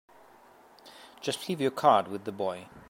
Just 1.21 1.47
leave 1.47 1.61
your 1.61 1.69
card 1.69 2.07
with 2.07 2.23
the 2.23 2.31
boy. 2.31 2.65